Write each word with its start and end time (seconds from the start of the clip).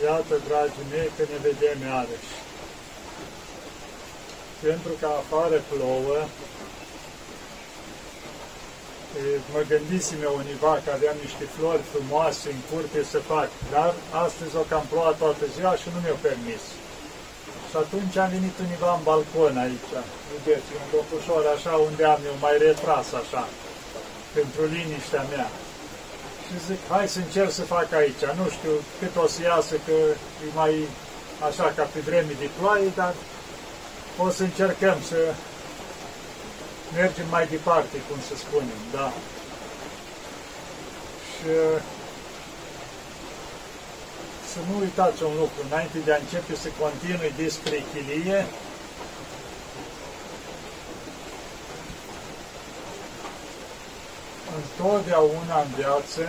Iată, 0.00 0.34
dragii 0.48 0.90
mei, 0.92 1.10
că 1.16 1.22
ne 1.32 1.38
vedem 1.48 1.78
iarăși. 1.90 2.32
Pentru 4.66 4.92
că 5.00 5.06
afară 5.06 5.58
plouă, 5.70 6.18
mă 9.52 9.60
gândisem 9.72 10.20
eu 10.28 10.34
univa 10.44 10.72
că 10.84 10.90
aveam 10.92 11.16
niște 11.26 11.44
flori 11.56 11.84
frumoase 11.92 12.46
în 12.54 12.60
curte 12.70 13.00
să 13.12 13.18
fac, 13.32 13.48
dar 13.74 13.90
astăzi 14.26 14.56
o 14.56 14.64
cam 14.70 14.84
plouat 14.90 15.16
toată 15.22 15.44
ziua 15.56 15.74
și 15.80 15.88
nu 15.94 15.98
mi-o 16.00 16.18
permis. 16.28 16.62
Și 17.70 17.76
atunci 17.84 18.16
am 18.16 18.30
venit 18.36 18.56
univa 18.66 18.90
în 18.94 19.02
balcon 19.08 19.56
aici, 19.64 19.90
vedeți, 20.30 20.68
un 20.80 20.86
locușor 20.96 21.44
așa 21.56 21.72
unde 21.88 22.04
am 22.04 22.20
eu 22.30 22.36
mai 22.44 22.54
retras 22.66 23.08
așa, 23.22 23.42
pentru 24.34 24.60
liniștea 24.74 25.24
mea. 25.32 25.48
Și 26.52 26.64
zic, 26.66 26.80
hai 26.88 27.08
să 27.08 27.18
încerc 27.18 27.50
să 27.50 27.62
fac 27.62 27.92
aici. 27.92 28.24
Nu 28.40 28.46
știu 28.56 28.74
cât 28.98 29.16
o 29.24 29.26
să 29.26 29.40
iasă, 29.42 29.74
că 29.86 29.96
e 30.44 30.48
mai 30.54 30.74
așa 31.48 31.72
ca 31.76 31.84
pe 31.92 32.00
vreme 32.08 32.34
de 32.38 32.48
ploaie, 32.58 32.90
dar 32.94 33.14
o 34.24 34.30
să 34.30 34.42
încercăm 34.42 34.96
să 35.10 35.18
mergem 36.94 37.28
mai 37.30 37.46
departe, 37.46 37.96
cum 38.08 38.18
să 38.28 38.34
spunem, 38.36 38.80
da. 38.96 39.12
Și 41.26 41.52
să 44.52 44.58
nu 44.68 44.74
uitați 44.80 45.22
un 45.22 45.34
lucru, 45.42 45.60
înainte 45.68 45.98
de 46.04 46.12
a 46.12 46.22
începe 46.24 46.54
să 46.62 46.68
continui 46.80 47.32
despre 47.44 47.76
chilie, 47.92 48.46
întotdeauna 54.62 55.56
în 55.64 55.70
viață 55.80 56.24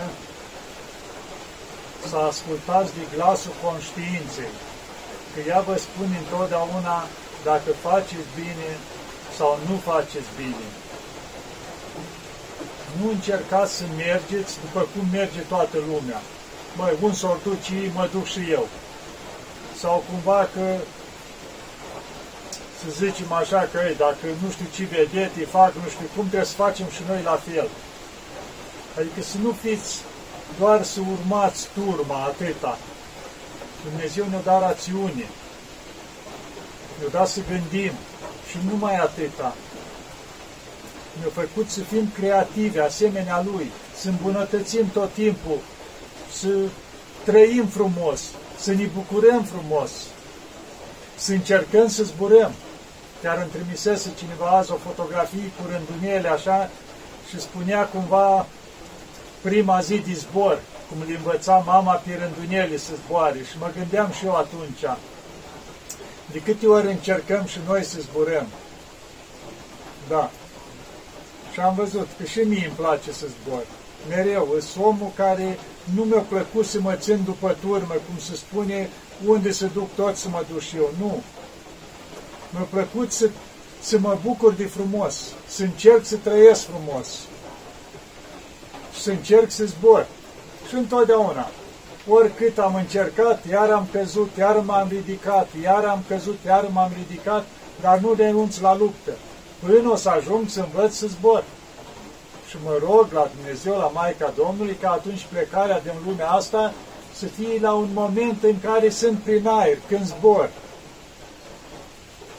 să 2.08 2.16
ascultați 2.16 2.90
de 2.98 3.04
glasul 3.14 3.54
conștiinței. 3.64 4.54
Că 5.32 5.40
ea 5.50 5.60
vă 5.68 5.76
spune 5.86 6.16
întotdeauna 6.24 6.96
dacă 7.50 7.70
faceți 7.88 8.30
bine 8.40 8.70
sau 9.38 9.58
nu 9.68 9.76
faceți 9.90 10.30
bine. 10.36 10.66
Nu 12.98 13.08
încercați 13.10 13.74
să 13.78 13.84
mergeți 13.96 14.52
după 14.64 14.80
cum 14.92 15.04
merge 15.12 15.40
toată 15.52 15.76
lumea. 15.90 16.20
Măi, 16.76 16.94
un 17.00 17.12
s-or 17.12 17.38
duce 17.44 17.90
mă 17.94 18.08
duc 18.12 18.26
și 18.26 18.42
eu. 18.50 18.66
Sau 19.80 20.04
cumva 20.10 20.48
că 20.54 20.66
să 22.78 22.86
zicem 23.04 23.32
așa 23.32 23.68
că 23.72 23.78
ei, 23.88 23.96
dacă 24.06 24.26
nu 24.42 24.50
știu 24.50 24.68
ce 24.74 24.94
vedete 24.96 25.44
fac, 25.56 25.72
nu 25.82 25.88
știu 25.94 26.08
cum, 26.14 26.26
trebuie 26.28 26.52
să 26.52 26.62
facem 26.64 26.86
și 26.96 27.02
noi 27.08 27.22
la 27.30 27.40
fel. 27.48 27.68
Adică 28.98 29.22
să 29.22 29.36
nu 29.42 29.52
fiți 29.62 30.00
doar 30.58 30.82
să 30.82 31.00
urmați 31.00 31.68
turma, 31.74 32.24
atâta. 32.24 32.78
Dumnezeu 33.88 34.26
ne-a 34.28 34.40
dat 34.40 34.60
rațiune. 34.60 35.26
Ne-a 36.98 37.08
dat 37.10 37.28
să 37.28 37.40
gândim. 37.48 37.92
Și 38.50 38.58
numai 38.70 38.96
atâta. 38.96 39.54
Ne-a 41.18 41.28
făcut 41.32 41.68
să 41.68 41.80
fim 41.80 42.10
creativi, 42.14 42.78
asemenea 42.78 43.42
Lui, 43.52 43.70
să 43.96 44.08
îmbunătățim 44.08 44.90
tot 44.90 45.12
timpul, 45.12 45.58
să 46.32 46.48
trăim 47.24 47.66
frumos, 47.66 48.20
să 48.58 48.72
ne 48.72 48.84
bucurăm 48.94 49.44
frumos, 49.44 49.90
să 51.16 51.32
încercăm 51.32 51.88
să 51.88 52.02
zburăm. 52.02 52.52
Chiar 53.22 53.38
îmi 53.38 53.50
trimisese 53.50 54.10
cineva 54.18 54.46
azi 54.46 54.72
o 54.72 54.76
fotografie 54.76 55.50
cu 55.56 55.68
rânduniele 55.70 56.28
așa 56.28 56.70
și 57.28 57.40
spunea 57.40 57.84
cumva 57.86 58.46
prima 59.48 59.80
zi 59.80 59.96
de 59.98 60.12
zbor, 60.12 60.60
cum 60.88 61.00
îl 61.00 61.14
învăța 61.16 61.56
mama 61.66 61.92
pe 61.92 62.18
rândunele 62.22 62.76
să 62.76 62.92
zboare. 63.04 63.38
Și 63.50 63.58
mă 63.58 63.70
gândeam 63.76 64.10
și 64.10 64.24
eu 64.24 64.34
atunci, 64.34 64.84
de 66.32 66.38
câte 66.38 66.66
ori 66.66 66.86
încercăm 66.86 67.44
și 67.44 67.58
noi 67.66 67.84
să 67.84 68.00
zburăm. 68.00 68.46
Da. 70.08 70.30
Și 71.52 71.60
am 71.60 71.74
văzut 71.74 72.08
că 72.18 72.24
și 72.24 72.38
mie 72.38 72.64
îmi 72.66 72.76
place 72.76 73.12
să 73.12 73.26
zbor. 73.26 73.62
Mereu, 74.08 74.56
sunt 74.60 74.84
omul 74.84 75.12
care 75.14 75.58
nu 75.94 76.02
mi-a 76.02 76.24
plăcut 76.28 76.66
să 76.66 76.80
mă 76.80 76.94
țin 76.94 77.20
după 77.24 77.56
turmă, 77.60 77.94
cum 77.94 78.18
se 78.18 78.34
spune, 78.34 78.88
unde 79.26 79.50
se 79.50 79.66
duc 79.66 79.94
toți 79.94 80.20
să 80.20 80.28
mă 80.28 80.44
duc 80.50 80.60
și 80.60 80.76
eu. 80.76 80.90
Nu. 80.98 81.22
Mi-a 82.50 82.66
plăcut 82.70 83.12
să, 83.12 83.30
să 83.80 83.98
mă 83.98 84.18
bucur 84.22 84.52
de 84.52 84.64
frumos, 84.64 85.20
să 85.48 85.62
încerc 85.62 86.04
să 86.04 86.16
trăiesc 86.16 86.66
frumos 86.66 87.08
și 88.94 89.00
să 89.00 89.10
încerc 89.10 89.50
să 89.50 89.64
zbor. 89.64 90.06
Și 90.68 90.74
întotdeauna, 90.74 91.48
oricât 92.08 92.58
am 92.58 92.74
încercat, 92.74 93.46
iar 93.50 93.70
am 93.70 93.86
căzut, 93.92 94.30
iar 94.38 94.56
m-am 94.56 94.88
ridicat, 94.88 95.48
iar 95.62 95.84
am 95.84 96.02
căzut, 96.08 96.38
iar 96.46 96.66
m-am 96.72 96.90
ridicat, 96.96 97.44
dar 97.80 97.98
nu 97.98 98.14
renunț 98.16 98.58
la 98.58 98.76
luptă. 98.76 99.10
Până 99.66 99.90
o 99.90 99.96
să 99.96 100.08
ajung 100.08 100.48
să 100.48 100.60
învăț 100.60 100.94
să 100.94 101.06
zbor. 101.06 101.44
Și 102.48 102.56
mă 102.64 102.78
rog 102.80 103.08
la 103.12 103.30
Dumnezeu, 103.36 103.76
la 103.76 103.90
Maica 103.94 104.32
Domnului, 104.36 104.76
ca 104.80 104.90
atunci 104.90 105.26
plecarea 105.32 105.80
din 105.80 105.92
lumea 106.06 106.30
asta 106.30 106.72
să 107.14 107.26
fie 107.26 107.58
la 107.60 107.72
un 107.72 107.88
moment 107.92 108.42
în 108.42 108.60
care 108.60 108.90
sunt 108.90 109.18
prin 109.18 109.46
aer, 109.46 109.78
când 109.88 110.06
zbor. 110.06 110.50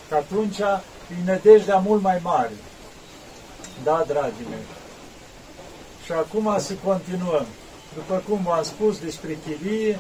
Că 0.09 0.16
atunci 0.16 0.59
e 0.59 1.25
nădejdea 1.25 1.77
mult 1.77 2.01
mai 2.01 2.19
mare. 2.23 2.51
Da, 3.83 4.03
dragii 4.07 4.45
mei. 4.49 4.84
Și 6.05 6.11
acum 6.11 6.55
să 6.59 6.73
continuăm. 6.83 7.45
După 7.95 8.23
cum 8.29 8.39
v-am 8.43 8.63
spus 8.63 8.99
despre 8.99 9.38
chilie, 9.45 9.99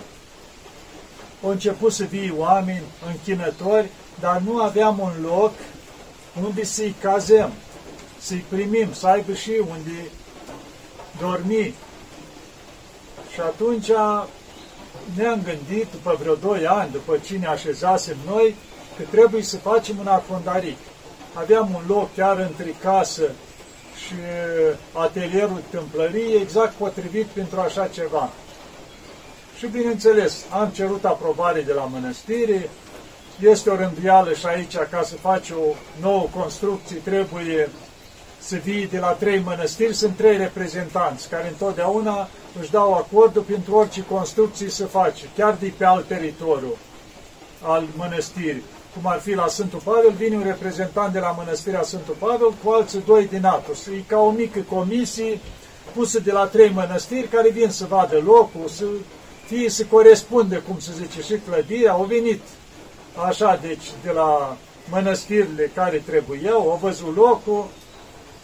au 1.43 1.49
început 1.49 1.93
să 1.93 2.05
fie 2.05 2.33
oameni 2.37 2.83
închinători, 3.07 3.89
dar 4.19 4.41
nu 4.45 4.57
aveam 4.57 4.99
un 4.99 5.11
loc 5.23 5.51
unde 6.43 6.63
să-i 6.63 6.95
cazăm, 7.01 7.51
să-i 8.19 8.45
primim, 8.49 8.93
să 8.93 9.07
aibă 9.07 9.33
și 9.33 9.51
unde 9.69 10.09
dormi. 11.19 11.73
Și 13.33 13.39
atunci 13.39 13.91
ne-am 15.15 15.41
gândit, 15.43 15.87
după 15.91 16.17
vreo 16.19 16.35
doi 16.35 16.67
ani, 16.67 16.91
după 16.91 17.17
ce 17.17 17.37
ne 17.37 17.47
așezasem 17.47 18.17
noi, 18.25 18.55
că 18.97 19.03
trebuie 19.09 19.41
să 19.41 19.57
facem 19.57 19.97
un 19.99 20.07
afundaric. 20.07 20.77
Aveam 21.33 21.69
un 21.73 21.81
loc 21.87 22.13
chiar 22.15 22.37
între 22.37 22.75
casă 22.81 23.23
și 23.97 24.13
atelierul 24.93 25.61
tâmplăriei 25.69 26.41
exact 26.41 26.73
potrivit 26.73 27.25
pentru 27.25 27.59
așa 27.59 27.87
ceva. 27.87 28.29
Și 29.57 29.67
bineînțeles, 29.67 30.45
am 30.49 30.69
cerut 30.69 31.05
aprobare 31.05 31.61
de 31.61 31.73
la 31.73 31.81
mănăstire, 31.81 32.69
este 33.39 33.69
o 33.69 33.75
rânduială 33.75 34.33
și 34.33 34.45
aici, 34.45 34.77
ca 34.77 35.01
să 35.03 35.15
faci 35.15 35.49
o 35.49 35.75
nouă 36.01 36.27
construcție, 36.35 36.97
trebuie 37.03 37.69
să 38.39 38.55
vii 38.55 38.87
de 38.87 38.99
la 38.99 39.11
trei 39.11 39.39
mănăstiri, 39.39 39.93
sunt 39.93 40.15
trei 40.15 40.37
reprezentanți 40.37 41.29
care 41.29 41.47
întotdeauna 41.47 42.27
își 42.59 42.71
dau 42.71 42.93
acordul 42.93 43.41
pentru 43.41 43.75
orice 43.75 44.03
construcție 44.03 44.69
să 44.69 44.85
faci, 44.85 45.19
chiar 45.37 45.55
de 45.59 45.73
pe 45.77 45.85
alt 45.85 46.07
teritoriu 46.07 46.77
al 47.61 47.83
mănăstirii 47.95 48.63
cum 48.95 49.11
ar 49.11 49.19
fi 49.19 49.33
la 49.33 49.47
Sfântul 49.47 49.81
Pavel, 49.83 50.11
vine 50.17 50.35
un 50.35 50.43
reprezentant 50.43 51.13
de 51.13 51.19
la 51.19 51.35
Mănăstirea 51.37 51.81
Sfântul 51.81 52.15
Pavel 52.19 52.53
cu 52.63 52.69
alții 52.69 53.03
doi 53.05 53.27
din 53.27 53.45
Atos. 53.45 53.85
E 53.85 54.03
ca 54.07 54.19
o 54.19 54.29
mică 54.31 54.59
comisie 54.69 55.39
pusă 55.93 56.19
de 56.19 56.31
la 56.31 56.45
trei 56.45 56.69
mănăstiri 56.69 57.27
care 57.27 57.49
vin 57.49 57.69
să 57.69 57.85
vadă 57.89 58.21
locul, 58.25 58.67
să 58.67 58.85
fie 59.45 59.69
să 59.69 59.85
corespunde, 59.85 60.55
cum 60.67 60.79
se 60.79 60.91
zice, 60.93 61.21
și 61.21 61.39
clădirea. 61.47 61.91
Au 61.91 62.03
venit 62.03 62.41
așa, 63.27 63.59
deci, 63.61 63.85
de 64.03 64.11
la 64.11 64.57
mănăstirile 64.89 65.71
care 65.75 66.03
trebuiau, 66.05 66.71
au 66.71 66.79
văzut 66.81 67.15
locul 67.15 67.65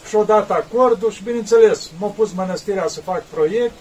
și-au 0.08 0.24
dat 0.24 0.50
acordul 0.50 1.10
și, 1.10 1.22
bineînțeles, 1.22 1.90
m-au 1.98 2.14
pus 2.16 2.32
mănăstirea 2.32 2.86
să 2.88 3.00
fac 3.00 3.24
proiect 3.24 3.72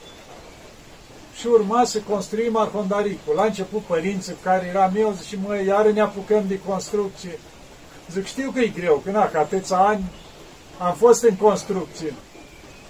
și 1.36 1.48
urma 1.48 1.84
să 1.86 2.00
construim 2.10 2.58
arhondaricul. 2.58 3.36
La 3.36 3.44
început 3.44 3.82
părinții 3.82 4.36
care 4.44 4.66
eram 4.66 4.94
eu, 4.98 5.16
zice, 5.22 5.38
mă, 5.46 5.62
iară 5.62 5.92
ne 5.92 6.02
apucăm 6.02 6.44
de 6.48 6.60
construcție. 6.68 7.40
Zic, 8.12 8.26
știu 8.26 8.52
că 8.52 8.60
e 8.60 8.68
greu, 8.68 9.02
că 9.06 9.12
na, 9.12 9.30
că 9.30 9.38
atâția 9.38 9.78
ani 9.78 10.12
am 10.78 10.94
fost 10.94 11.24
în 11.24 11.36
construcție. 11.36 12.14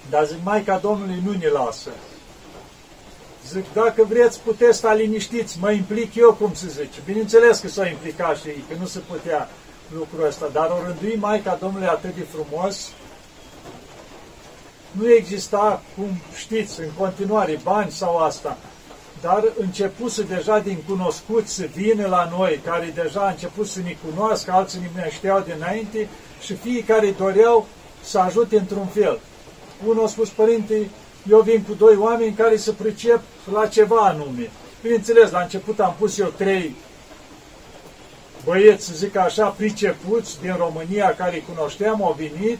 Dar 0.09 0.25
zic, 0.25 0.38
Maica 0.43 0.77
Domnului 0.77 1.21
nu 1.25 1.31
ne 1.31 1.47
lasă. 1.47 1.89
Zic, 3.47 3.73
dacă 3.73 4.03
vreți, 4.03 4.39
puteți 4.39 4.77
sta 4.77 4.93
liniștiți, 4.93 5.57
mă 5.59 5.71
implic 5.71 6.15
eu, 6.15 6.33
cum 6.33 6.53
se 6.53 6.67
zice. 6.67 6.99
Bineînțeles 7.05 7.59
că 7.59 7.67
s-a 7.67 7.88
implicat 7.88 8.38
și 8.38 8.47
ei, 8.47 8.63
că 8.69 8.75
nu 8.79 8.85
se 8.85 8.99
putea 8.99 9.49
lucrul 9.93 10.25
ăsta, 10.27 10.49
dar 10.53 10.69
o 10.69 10.85
rândui 10.85 11.15
Maica 11.19 11.57
Domnului 11.61 11.88
atât 11.88 12.15
de 12.15 12.25
frumos, 12.31 12.91
nu 14.91 15.11
exista, 15.11 15.81
cum 15.95 16.09
știți, 16.35 16.79
în 16.79 16.89
continuare, 16.97 17.59
bani 17.63 17.91
sau 17.91 18.17
asta, 18.17 18.57
dar 19.21 19.43
începuse 19.59 20.23
deja 20.23 20.59
din 20.59 20.77
cunoscuți 20.88 21.53
să 21.53 21.67
vină 21.75 22.07
la 22.07 22.29
noi, 22.38 22.61
care 22.65 22.93
deja 22.95 23.21
a 23.21 23.29
început 23.29 23.67
să 23.67 23.79
ne 23.83 23.97
cunoască, 24.09 24.51
alții 24.51 24.91
ne 24.95 25.09
știau 25.11 25.45
dinainte 25.53 26.07
și 26.41 26.53
fiecare 26.55 27.15
doreau 27.17 27.67
să 28.03 28.19
ajute 28.19 28.57
într-un 28.57 28.85
fel. 28.85 29.19
Unul 29.85 30.03
a 30.03 30.07
spus, 30.07 30.29
părinte, 30.29 30.89
eu 31.29 31.39
vin 31.39 31.61
cu 31.61 31.73
doi 31.73 31.95
oameni 31.95 32.33
care 32.33 32.57
să 32.57 32.71
pricep 32.71 33.21
la 33.53 33.67
ceva 33.67 33.97
anume. 33.97 34.49
Bineînțeles, 34.81 35.31
la 35.31 35.41
început 35.41 35.79
am 35.79 35.95
pus 35.99 36.17
eu 36.17 36.33
trei 36.38 36.75
băieți, 38.45 38.85
să 38.85 38.93
zic 38.95 39.15
așa, 39.15 39.47
pricepuți 39.47 40.41
din 40.41 40.55
România 40.57 41.15
care 41.15 41.35
îi 41.35 41.53
cunoșteam, 41.55 42.03
au 42.03 42.17
venit 42.17 42.59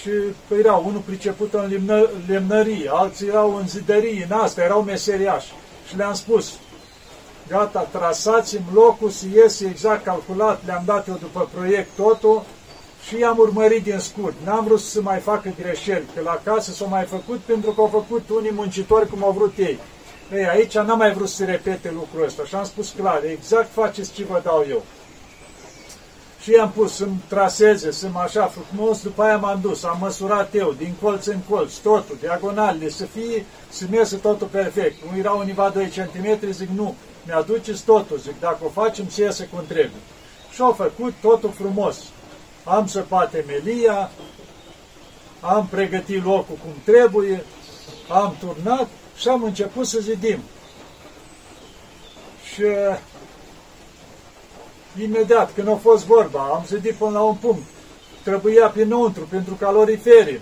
și 0.00 0.10
păi, 0.48 0.58
erau 0.58 0.84
unul 0.86 1.00
priceput 1.00 1.54
în 1.54 1.66
limnă, 1.66 2.08
lemnărie, 2.28 2.90
alții 2.92 3.28
erau 3.28 3.54
în 3.54 3.68
zidărie, 3.68 4.26
în 4.30 4.38
asta, 4.38 4.62
erau 4.62 4.82
meseriași. 4.82 5.52
Și 5.88 5.96
le-am 5.96 6.14
spus, 6.14 6.52
gata, 7.48 7.88
trasați-mi 7.92 8.64
locul 8.72 9.10
să 9.10 9.24
iese 9.34 9.66
exact 9.66 10.04
calculat, 10.04 10.60
le-am 10.66 10.82
dat 10.84 11.08
eu 11.08 11.16
după 11.20 11.48
proiect 11.54 11.88
totul 11.96 12.42
și 13.06 13.18
i-am 13.18 13.38
urmărit 13.38 13.82
din 13.82 13.98
scurt. 13.98 14.34
N-am 14.44 14.64
vrut 14.64 14.80
să 14.80 15.02
mai 15.02 15.18
facă 15.18 15.54
greșeli, 15.60 16.04
că 16.14 16.20
la 16.20 16.40
casă 16.44 16.70
s-au 16.70 16.88
mai 16.88 17.04
făcut 17.04 17.38
pentru 17.38 17.70
că 17.70 17.80
au 17.80 17.86
făcut 17.86 18.28
unii 18.28 18.52
muncitori 18.52 19.08
cum 19.08 19.24
au 19.24 19.32
vrut 19.32 19.56
ei. 19.56 19.78
Ei, 20.32 20.46
aici 20.46 20.74
n-am 20.74 20.98
mai 20.98 21.12
vrut 21.12 21.28
să 21.28 21.44
repete 21.44 21.90
lucrul 21.94 22.24
ăsta 22.24 22.44
și 22.44 22.54
am 22.54 22.64
spus 22.64 22.94
clar, 22.96 23.24
exact 23.24 23.72
faceți 23.72 24.12
ce 24.12 24.24
vă 24.24 24.40
dau 24.44 24.64
eu. 24.68 24.82
Și 26.42 26.50
i-am 26.50 26.70
pus 26.70 26.94
să-mi 26.94 27.22
traseze, 27.28 27.90
să-mi 27.90 28.16
așa 28.16 28.46
frumos, 28.46 29.02
după 29.02 29.22
aia 29.22 29.36
m-am 29.36 29.58
dus, 29.60 29.84
am 29.84 29.96
măsurat 30.00 30.54
eu, 30.54 30.72
din 30.72 30.94
colț 31.00 31.26
în 31.26 31.38
colț, 31.48 31.74
totul, 31.74 32.16
diagonalele, 32.20 32.88
să 32.88 33.04
fie, 33.04 33.44
să 33.68 33.84
iasă 33.92 34.16
totul 34.16 34.46
perfect. 34.46 34.96
Nu 35.10 35.18
erau 35.18 35.38
univa 35.38 35.68
2 35.68 35.86
cm, 35.86 36.50
zic 36.50 36.68
nu, 36.68 36.94
mi-aduceți 37.26 37.84
totul, 37.84 38.18
zic, 38.18 38.40
dacă 38.40 38.58
o 38.64 38.68
facem, 38.68 39.08
să 39.08 39.22
iasă 39.22 39.44
cum 39.52 39.60
trebuie. 39.66 40.00
Și 40.52 40.60
au 40.60 40.72
făcut 40.72 41.14
totul 41.20 41.50
frumos. 41.50 41.96
Am 42.64 42.86
săpat 42.86 43.30
temelia, 43.30 44.10
am 45.40 45.66
pregătit 45.66 46.24
locul 46.24 46.56
cum 46.62 46.72
trebuie, 46.84 47.44
am 48.08 48.36
turnat 48.40 48.88
și 49.16 49.28
am 49.28 49.42
început 49.42 49.86
să 49.86 49.98
zidim. 50.00 50.38
Și 52.54 52.62
uh, 52.62 52.98
imediat, 55.00 55.54
când 55.54 55.68
a 55.68 55.76
fost 55.76 56.04
vorba, 56.04 56.40
am 56.40 56.64
zidit 56.66 56.94
până 56.94 57.10
la 57.10 57.20
un 57.20 57.34
punct. 57.34 57.62
Trebuia 58.22 58.68
pinăuntru 58.68 59.26
pentru 59.30 59.54
calorifere. 59.54 60.40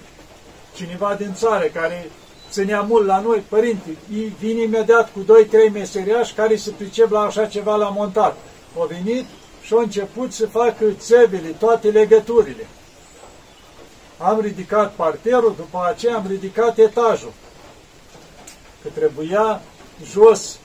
Cineva 0.74 1.14
din 1.18 1.34
țară 1.34 1.64
care 1.64 2.10
ținea 2.50 2.80
mult 2.80 3.06
la 3.06 3.20
noi, 3.20 3.44
părinte, 3.48 3.96
vin 4.38 4.58
imediat 4.58 5.12
cu 5.12 5.20
2-3 5.68 5.72
meseriași 5.72 6.34
care 6.34 6.56
se 6.56 6.70
pricep 6.70 7.10
la 7.10 7.20
așa 7.20 7.46
ceva 7.46 7.76
la 7.76 7.88
montat. 7.88 8.36
Au 8.78 8.86
venit 8.86 9.24
și 9.62 9.72
au 9.72 9.78
început 9.78 10.32
să 10.32 10.46
facă 10.46 10.84
țevele, 10.98 11.48
toate 11.48 11.88
legăturile. 11.88 12.66
Am 14.18 14.40
ridicat 14.40 14.92
parterul, 14.92 15.54
după 15.56 15.86
aceea 15.88 16.16
am 16.16 16.24
ridicat 16.28 16.78
etajul 16.78 17.32
că 18.82 18.88
trebuia 18.94 19.60
jos 20.04 20.58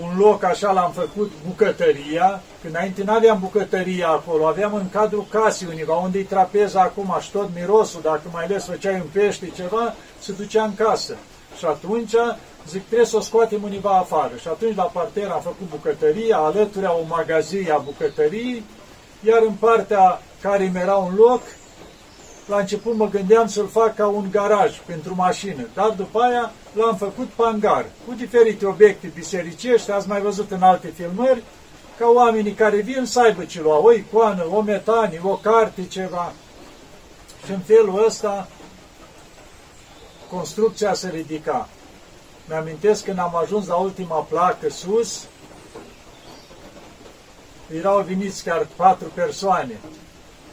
un 0.00 0.18
loc, 0.18 0.44
așa 0.44 0.72
l-am 0.72 0.92
făcut, 0.92 1.32
bucătăria, 1.46 2.40
când 2.62 2.74
înainte 2.74 3.02
nu 3.04 3.12
aveam 3.12 3.38
bucătăria 3.40 4.08
acolo, 4.08 4.46
aveam 4.46 4.74
în 4.74 4.90
cadrul 4.90 5.26
casei 5.30 5.68
univa, 5.70 5.94
unde-i 5.94 6.22
trapeza 6.22 6.80
acum 6.80 7.16
și 7.20 7.30
tot 7.30 7.48
mirosul, 7.54 8.00
dacă 8.02 8.22
mai 8.32 8.44
ales 8.44 8.64
făceai 8.64 8.94
un 8.94 9.06
pește 9.12 9.50
ceva, 9.54 9.94
se 10.18 10.32
ducea 10.32 10.64
în 10.64 10.74
casă. 10.74 11.16
Și 11.58 11.64
atunci, 11.64 12.14
zic, 12.68 12.86
trebuie 12.86 13.06
să 13.06 13.16
o 13.16 13.20
scoatem 13.20 13.62
univa 13.62 13.90
afară. 13.90 14.32
Și 14.40 14.48
atunci 14.48 14.76
la 14.76 14.82
parter 14.82 15.28
am 15.28 15.40
făcut 15.40 15.68
bucătăria, 15.70 16.36
alături 16.36 16.86
o 16.86 17.04
magazie 17.08 17.72
a 17.72 17.76
bucătăriei, 17.78 18.62
iar 19.26 19.42
în 19.42 19.52
partea 19.52 20.22
care 20.40 20.66
îmi 20.66 20.78
era 20.78 20.94
un 20.94 21.14
loc, 21.14 21.42
la 22.50 22.58
început 22.58 22.96
mă 22.96 23.08
gândeam 23.08 23.46
să-l 23.46 23.68
fac 23.68 23.94
ca 23.94 24.06
un 24.06 24.28
garaj 24.30 24.78
pentru 24.86 25.14
mașină, 25.14 25.66
dar 25.74 25.90
după 25.90 26.20
aia 26.20 26.52
l-am 26.72 26.96
făcut 26.96 27.26
pangar, 27.26 27.86
cu 28.06 28.14
diferite 28.14 28.66
obiecte 28.66 29.10
bisericești, 29.14 29.90
ați 29.90 30.08
mai 30.08 30.20
văzut 30.20 30.50
în 30.50 30.62
alte 30.62 30.88
filmări, 30.88 31.42
ca 31.98 32.06
oamenii 32.06 32.52
care 32.52 32.80
vin 32.80 33.04
să 33.04 33.20
aibă 33.20 33.44
ce 33.44 33.60
lua, 33.60 33.78
o 33.78 33.92
icoană, 33.92 34.46
o 34.50 34.60
metanie, 34.60 35.20
o 35.22 35.36
carte, 35.36 35.86
ceva. 35.86 36.32
Și 37.44 37.50
în 37.50 37.58
felul 37.58 38.04
ăsta 38.06 38.48
construcția 40.30 40.94
se 40.94 41.08
ridica. 41.08 41.68
Mi-amintesc 42.48 43.04
când 43.04 43.18
am 43.18 43.36
ajuns 43.36 43.66
la 43.66 43.74
ultima 43.74 44.16
placă 44.16 44.70
sus, 44.70 45.26
erau 47.74 48.00
veniți 48.00 48.44
chiar 48.44 48.66
patru 48.76 49.10
persoane 49.14 49.78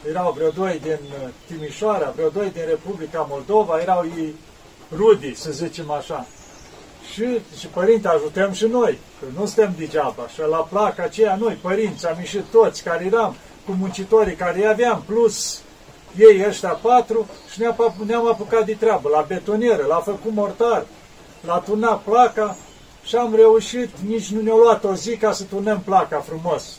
erau 0.08 0.32
vreo 0.36 0.50
doi 0.50 0.80
din 0.82 0.98
uh, 1.22 1.28
Timișoara, 1.46 2.12
vreo 2.14 2.28
doi 2.28 2.50
din 2.50 2.62
Republica 2.68 3.26
Moldova, 3.28 3.80
erau 3.80 4.04
ei 4.16 4.34
rudi, 4.96 5.34
să 5.34 5.50
zicem 5.50 5.90
așa. 5.90 6.26
Și, 7.12 7.40
și 7.58 7.66
părinte, 7.66 8.08
ajutăm 8.08 8.52
și 8.52 8.66
noi, 8.66 8.98
că 9.20 9.26
nu 9.38 9.46
suntem 9.46 9.74
degeaba. 9.78 10.28
Și 10.34 10.40
la 10.50 10.56
placa 10.56 11.02
aceea 11.02 11.36
noi, 11.36 11.58
părinți, 11.60 12.06
am 12.06 12.16
ieșit 12.18 12.44
toți 12.50 12.82
care 12.82 13.04
eram 13.04 13.36
cu 13.66 13.72
muncitorii 13.72 14.34
care 14.34 14.58
îi 14.58 14.68
aveam, 14.68 15.02
plus 15.06 15.60
ei 16.16 16.44
ăștia 16.48 16.78
patru 16.82 17.28
și 17.52 17.60
ne-am, 17.60 17.94
ne 18.06 18.14
apucat 18.14 18.64
de 18.64 18.74
treabă, 18.74 19.08
la 19.08 19.24
betonieră, 19.28 19.84
la 19.88 19.96
făcut 19.96 20.32
mortar, 20.32 20.84
la 21.46 21.58
turnat 21.58 22.00
placa 22.02 22.56
și 23.02 23.16
am 23.16 23.34
reușit, 23.34 23.90
nici 24.06 24.30
nu 24.30 24.40
ne-a 24.40 24.54
luat 24.54 24.84
o 24.84 24.94
zi 24.94 25.16
ca 25.16 25.32
să 25.32 25.44
turnăm 25.44 25.80
placa 25.84 26.20
frumos. 26.20 26.78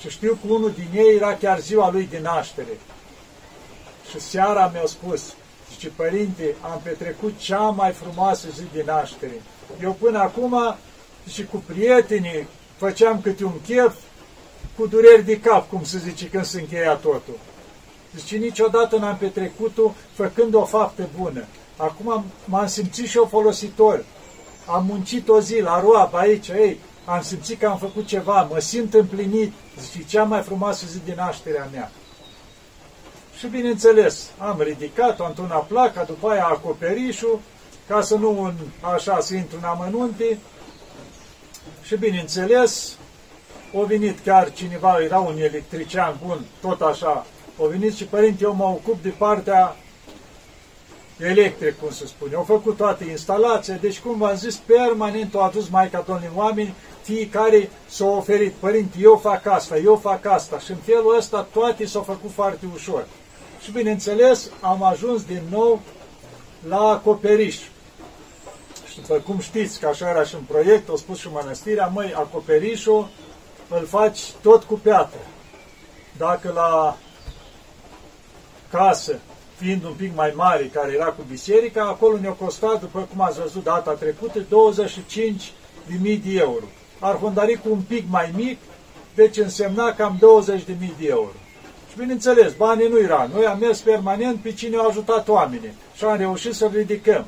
Și 0.00 0.10
știu 0.10 0.38
că 0.42 0.52
unul 0.52 0.72
din 0.74 0.88
ei 1.00 1.14
era 1.14 1.34
chiar 1.34 1.60
ziua 1.60 1.90
lui 1.90 2.08
de 2.10 2.18
naștere. 2.18 2.78
Și 4.10 4.20
seara 4.20 4.70
mi-a 4.72 4.86
spus, 4.86 5.34
zice, 5.70 5.88
părinte, 5.96 6.54
am 6.60 6.80
petrecut 6.82 7.38
cea 7.38 7.60
mai 7.60 7.92
frumoasă 7.92 8.46
zi 8.54 8.62
de 8.72 8.82
naștere. 8.86 9.42
Eu 9.82 9.96
până 10.00 10.18
acum, 10.18 10.76
și 11.32 11.44
cu 11.44 11.62
prietenii, 11.66 12.46
făceam 12.76 13.20
câte 13.20 13.44
un 13.44 13.60
chef, 13.66 13.94
cu 14.76 14.86
dureri 14.86 15.24
de 15.24 15.40
cap, 15.40 15.68
cum 15.68 15.84
se 15.84 15.98
zice, 15.98 16.28
când 16.28 16.44
se 16.44 16.60
încheia 16.60 16.94
totul. 16.94 17.38
Zice, 18.16 18.36
niciodată 18.36 18.96
n-am 18.96 19.16
petrecut-o 19.16 19.94
făcând 20.12 20.54
o 20.54 20.64
faptă 20.64 21.08
bună. 21.18 21.44
Acum 21.76 22.24
m-am 22.44 22.66
simțit 22.66 23.06
și 23.06 23.16
eu 23.16 23.26
folositor. 23.30 24.04
Am 24.66 24.84
muncit 24.84 25.28
o 25.28 25.40
zi 25.40 25.60
la 25.60 25.80
roabă 25.80 26.16
aici, 26.16 26.48
ei, 26.48 26.80
am 27.06 27.22
simțit 27.22 27.58
că 27.58 27.66
am 27.66 27.78
făcut 27.78 28.06
ceva, 28.06 28.42
mă 28.42 28.58
simt 28.58 28.94
împlinit, 28.94 29.52
zice, 29.80 30.04
cea 30.08 30.24
mai 30.24 30.42
frumoasă 30.42 30.86
zi 30.86 30.98
din 31.04 31.14
nașterea 31.16 31.68
mea. 31.72 31.90
Și 33.38 33.46
bineînțeles, 33.46 34.30
am 34.38 34.60
ridicat-o, 34.60 35.24
am 35.24 35.32
turnat 35.32 35.66
placa, 35.66 36.04
după 36.04 36.28
aia 36.28 36.44
acoperișul, 36.44 37.40
ca 37.88 38.00
să 38.00 38.14
nu 38.14 38.42
în, 38.42 38.54
așa 38.80 39.20
să 39.20 39.34
intru 39.34 39.56
în 39.56 39.64
amănunte. 39.64 40.38
Și 41.82 41.96
bineînțeles, 41.96 42.96
o 43.72 43.84
venit 43.84 44.18
chiar 44.24 44.52
cineva, 44.52 44.98
era 45.02 45.18
un 45.18 45.38
electrician 45.38 46.16
bun, 46.26 46.44
tot 46.60 46.80
așa, 46.80 47.26
o 47.56 47.66
venit 47.68 47.94
și 47.94 48.04
părinte, 48.04 48.44
eu 48.44 48.54
mă 48.54 48.64
ocup 48.64 49.02
de 49.02 49.08
partea 49.08 49.76
electric, 51.18 51.78
cum 51.78 51.90
se 51.90 52.06
spune. 52.06 52.34
Au 52.34 52.42
făcut 52.42 52.76
toate 52.76 53.04
instalația, 53.04 53.74
deci 53.74 54.00
cum 54.00 54.18
v-am 54.18 54.36
zis, 54.36 54.56
permanent 54.56 55.34
au 55.34 55.42
adus 55.42 55.68
Maica 55.68 56.04
Domnului 56.06 56.32
oameni 56.34 56.74
fiecare 57.06 57.70
s-a 57.88 58.04
oferit, 58.04 58.52
părinte, 58.52 58.96
eu 59.00 59.16
fac 59.16 59.46
asta, 59.46 59.76
eu 59.76 59.96
fac 59.96 60.24
asta 60.24 60.58
și 60.58 60.70
în 60.70 60.76
felul 60.76 61.16
ăsta 61.16 61.46
toate 61.52 61.86
s-au 61.86 62.02
făcut 62.02 62.30
foarte 62.30 62.66
ușor. 62.74 63.06
Și 63.62 63.72
bineînțeles 63.72 64.50
am 64.60 64.82
ajuns 64.82 65.24
din 65.24 65.42
nou 65.50 65.80
la 66.68 66.80
acoperiș. 66.80 67.56
Și 68.90 69.00
după 69.00 69.14
cum 69.14 69.38
știți 69.38 69.80
că 69.80 69.86
așa 69.86 70.08
era 70.08 70.24
și 70.24 70.34
în 70.34 70.40
proiect, 70.40 70.88
au 70.88 70.96
spus 70.96 71.18
și 71.18 71.28
mănăstirea, 71.32 71.86
măi, 71.86 72.14
acoperișul 72.14 73.08
îl 73.68 73.86
faci 73.86 74.20
tot 74.42 74.62
cu 74.62 74.74
piatră. 74.74 75.20
Dacă 76.16 76.52
la 76.54 76.96
casă, 78.70 79.18
fiind 79.56 79.84
un 79.84 79.92
pic 79.92 80.14
mai 80.14 80.32
mare, 80.36 80.64
care 80.64 80.92
era 80.92 81.06
cu 81.06 81.24
biserica, 81.28 81.82
acolo 81.84 82.18
ne-a 82.18 82.32
costat, 82.32 82.80
după 82.80 83.08
cum 83.10 83.20
ați 83.20 83.40
văzut 83.40 83.62
data 83.62 83.92
trecută, 83.92 84.38
25 84.48 85.52
de 85.86 85.94
mii 86.00 86.16
de 86.16 86.38
euro 86.38 86.64
cu 87.62 87.70
un 87.70 87.80
pic 87.88 88.04
mai 88.10 88.32
mic, 88.36 88.58
deci 89.14 89.36
însemna 89.36 89.94
cam 89.94 90.18
20.000 90.18 90.64
de 90.98 91.06
euro. 91.08 91.32
Și 91.90 91.98
bineînțeles, 91.98 92.52
banii 92.54 92.88
nu 92.88 92.98
era. 92.98 93.28
Noi 93.34 93.46
am 93.46 93.58
mers 93.58 93.78
permanent 93.78 94.40
pe 94.40 94.52
cine 94.52 94.76
au 94.76 94.88
ajutat 94.88 95.28
oamenii 95.28 95.72
și 95.96 96.04
am 96.04 96.16
reușit 96.16 96.54
să 96.54 96.70
ridicăm. 96.72 97.24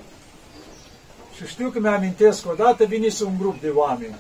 Și 1.36 1.46
știu 1.46 1.70
că 1.70 1.80
mi-amintesc 1.80 2.50
odată, 2.50 2.84
vinise 2.84 3.24
un 3.24 3.38
grup 3.38 3.60
de 3.60 3.68
oameni. 3.68 4.16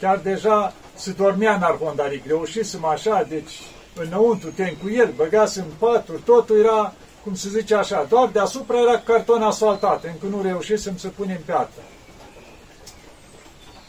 Chiar 0.00 0.18
deja 0.18 0.74
se 0.94 1.12
dormea 1.12 1.54
în 1.54 1.62
arhondaric, 1.62 2.26
reușisem 2.26 2.84
așa, 2.84 3.26
deci 3.28 3.60
înăuntru 3.94 4.50
te 4.50 4.76
cu 4.82 4.88
el, 4.90 5.12
băgasem 5.16 5.64
patru, 5.78 6.20
totul 6.24 6.58
era, 6.58 6.94
cum 7.24 7.34
se 7.34 7.48
zice 7.48 7.74
așa, 7.74 8.06
doar 8.08 8.28
deasupra 8.28 8.80
era 8.80 8.98
carton 8.98 9.42
asfaltat, 9.42 10.04
încă 10.04 10.36
nu 10.36 10.42
reușisem 10.42 10.96
să 10.96 11.08
punem 11.08 11.40
piatră. 11.44 11.82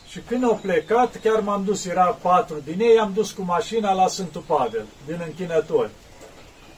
Și 0.09 0.19
când 0.27 0.43
au 0.43 0.59
plecat, 0.61 1.19
chiar 1.23 1.39
m-am 1.39 1.63
dus, 1.63 1.85
era 1.85 2.17
patru 2.21 2.61
din 2.65 2.79
ei, 2.79 2.99
am 2.99 3.11
dus 3.13 3.31
cu 3.31 3.41
mașina 3.41 3.93
la 3.93 4.07
Sfântul 4.07 4.43
Pavel, 4.47 4.85
din 5.05 5.21
închinători. 5.25 5.89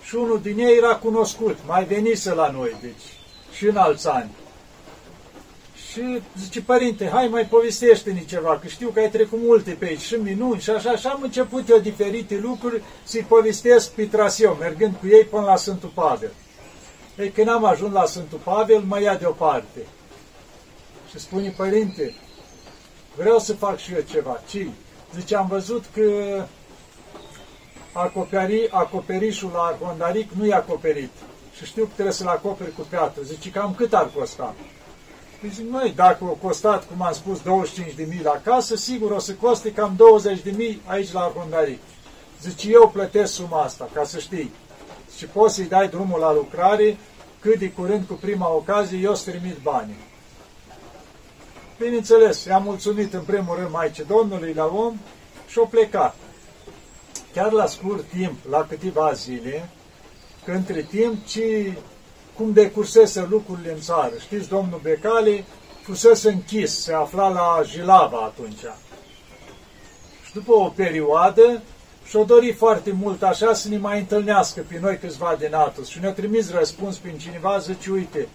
Și 0.03 0.15
unul 0.15 0.41
din 0.41 0.59
ei 0.59 0.77
era 0.77 0.95
cunoscut, 0.95 1.57
mai 1.67 1.83
venise 1.83 2.33
la 2.33 2.49
noi, 2.51 2.75
deci, 2.81 3.17
și 3.55 3.65
în 3.65 3.77
alți 3.77 4.07
ani. 4.07 4.29
Și 5.91 6.21
zice, 6.39 6.61
părinte, 6.61 7.09
hai 7.09 7.27
mai 7.27 7.45
povestește-ne 7.45 8.23
ceva, 8.23 8.59
că 8.59 8.67
știu 8.67 8.89
că 8.89 8.99
ai 8.99 9.09
trecut 9.09 9.39
multe 9.41 9.71
pe 9.71 9.85
aici 9.85 10.01
și 10.01 10.15
minuni 10.15 10.61
și 10.61 10.69
așa, 10.69 10.95
și 10.95 11.07
am 11.07 11.19
început 11.21 11.69
eu 11.69 11.77
diferite 11.77 12.37
lucruri 12.37 12.81
să-i 13.03 13.25
povestesc 13.27 13.91
pe 13.91 14.05
traseu, 14.05 14.57
mergând 14.59 14.95
cu 14.99 15.07
ei 15.07 15.23
până 15.23 15.45
la 15.45 15.55
Sfântul 15.55 15.91
Pavel. 15.93 16.31
Ei, 17.17 17.29
când 17.29 17.49
am 17.49 17.65
ajuns 17.65 17.93
la 17.93 18.05
Sfântul 18.05 18.39
Pavel, 18.43 18.79
mă 18.79 19.01
ia 19.01 19.15
deoparte. 19.15 19.79
Și 21.09 21.19
spune, 21.19 21.53
părinte, 21.57 22.13
vreau 23.15 23.39
să 23.39 23.53
fac 23.53 23.77
și 23.77 23.93
eu 23.93 24.01
ceva. 24.01 24.41
Ci, 24.47 24.67
zice, 25.15 25.35
am 25.35 25.47
văzut 25.47 25.85
că 25.93 26.01
acoperi, 27.91 28.69
acoperișul 28.71 29.51
la 29.53 29.61
Arhondaric 29.61 30.31
nu 30.31 30.45
e 30.45 30.53
acoperit. 30.53 31.11
Și 31.55 31.65
știu 31.65 31.83
că 31.83 31.89
trebuie 31.93 32.13
să-l 32.13 32.27
acoperi 32.27 32.73
cu 32.73 32.85
piatră. 32.89 33.21
Zice, 33.21 33.49
cam 33.49 33.73
cât 33.73 33.93
ar 33.93 34.09
costa? 34.15 34.55
Păi 35.39 35.49
zic, 35.49 35.69
măi, 35.69 35.93
dacă 35.95 36.23
o 36.23 36.37
costat, 36.47 36.87
cum 36.87 37.01
am 37.01 37.13
spus, 37.13 37.39
25.000 37.39 38.21
la 38.23 38.41
casă, 38.43 38.75
sigur 38.75 39.11
o 39.11 39.19
să 39.19 39.33
coste 39.33 39.71
cam 39.71 39.99
20.000 40.53 40.75
aici 40.85 41.11
la 41.11 41.21
Arhondaric. 41.21 41.79
Zice, 42.41 42.69
eu 42.69 42.89
plătesc 42.89 43.33
suma 43.33 43.61
asta, 43.61 43.89
ca 43.93 44.03
să 44.03 44.19
știi. 44.19 44.51
Și 45.17 45.25
poți 45.25 45.55
să-i 45.55 45.65
dai 45.65 45.87
drumul 45.87 46.19
la 46.19 46.33
lucrare, 46.33 46.97
cât 47.39 47.59
de 47.59 47.71
curând, 47.71 48.05
cu 48.07 48.13
prima 48.13 48.49
ocazie, 48.49 48.97
eu 48.97 49.15
să 49.15 49.29
trimit 49.29 49.57
banii. 49.61 50.09
Bineînțeles, 51.81 52.45
i-am 52.45 52.63
mulțumit 52.63 53.13
în 53.13 53.21
primul 53.21 53.55
rând 53.55 53.71
Maicii 53.71 54.03
Domnului 54.03 54.53
la 54.53 54.65
om 54.65 54.99
și 55.47 55.57
o 55.57 55.65
plecat. 55.65 56.15
Chiar 57.33 57.51
la 57.51 57.65
scurt 57.65 58.03
timp, 58.03 58.37
la 58.49 58.65
câteva 58.69 59.11
zile, 59.13 59.69
că 60.45 60.51
între 60.51 60.81
timp, 60.81 61.25
ci 61.25 61.39
cum 62.35 62.53
decursese 62.53 63.27
lucrurile 63.29 63.71
în 63.71 63.79
țară. 63.79 64.11
Știți, 64.19 64.47
domnul 64.47 64.79
Becali 64.83 65.45
fusese 65.81 66.29
închis, 66.29 66.79
se 66.79 66.93
afla 66.93 67.27
la 67.27 67.61
Jilava 67.65 68.17
atunci. 68.17 68.63
Și 70.25 70.33
după 70.33 70.51
o 70.53 70.69
perioadă, 70.75 71.61
și-o 72.05 72.23
dori 72.23 72.53
foarte 72.53 72.91
mult 72.91 73.23
așa 73.23 73.53
să 73.53 73.67
ne 73.67 73.77
mai 73.77 73.99
întâlnească 73.99 74.65
pe 74.67 74.79
noi 74.81 74.97
câțiva 74.97 75.35
din 75.39 75.53
Atos. 75.53 75.87
Și 75.87 75.99
ne-a 75.99 76.13
trimis 76.13 76.51
răspuns 76.51 76.97
prin 76.97 77.17
cineva, 77.17 77.57
zice, 77.57 77.91
uite, 77.91 78.27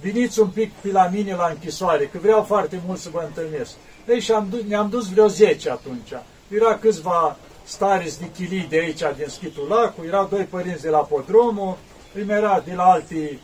veniți 0.00 0.40
un 0.40 0.48
pic 0.48 0.72
pe 0.72 0.92
la 0.92 1.08
mine 1.12 1.34
la 1.34 1.46
închisoare, 1.46 2.04
că 2.04 2.18
vreau 2.22 2.42
foarte 2.42 2.80
mult 2.86 2.98
să 2.98 3.08
vă 3.12 3.22
întâlnesc. 3.26 3.70
Ei, 4.08 4.20
și 4.20 4.32
am 4.32 4.46
dus, 4.50 4.60
ne-am 4.68 4.88
dus 4.88 5.08
vreo 5.08 5.26
10 5.26 5.70
atunci. 5.70 6.12
Era 6.48 6.78
câțiva 6.78 7.36
stareți 7.64 8.18
de 8.18 8.30
chilii 8.30 8.66
de 8.68 8.76
aici, 8.76 9.16
din 9.16 9.26
Schitul 9.28 9.66
Lacu, 9.68 10.04
erau 10.06 10.26
doi 10.30 10.44
părinți 10.44 10.82
de 10.82 10.88
la 10.88 10.98
Podromul, 10.98 11.76
îmi 12.14 12.32
era 12.32 12.62
de 12.66 12.74
la 12.74 12.84
alții 12.84 13.40